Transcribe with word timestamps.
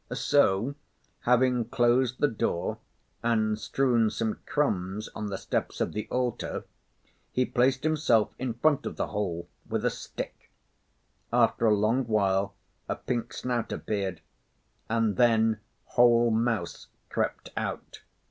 So, 0.13 0.73
having 1.29 1.65
closed 1.65 2.15
the 2.19 2.27
door 2.27 2.79
and 3.21 3.59
strewn 3.59 4.09
some 4.09 4.39
crumbs 4.47 5.09
on 5.13 5.27
the 5.27 5.37
steps 5.37 5.79
of 5.79 5.93
the 5.93 6.07
altar, 6.09 6.63
he 7.31 7.45
placed 7.45 7.83
himself 7.83 8.33
in 8.39 8.55
front 8.55 8.87
of 8.87 8.95
the 8.95 9.09
hole 9.09 9.47
with 9.69 9.85
a 9.85 9.91
stick. 9.91 10.49
After 11.31 11.67
a 11.67 11.75
long 11.75 12.05
while 12.05 12.55
a 12.89 12.95
pink 12.95 13.31
snout 13.31 13.71
appeared, 13.71 14.21
and 14.89 15.17
then 15.17 15.59
whole 15.83 16.31
mouse 16.31 16.87
crept 17.11 17.51
out. 17.55 18.01